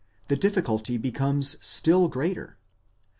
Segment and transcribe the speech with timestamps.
[0.23, 2.57] 51, the difficulty becomes still greater.